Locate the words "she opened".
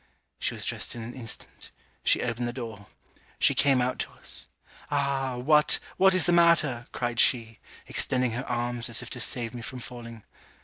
2.03-2.47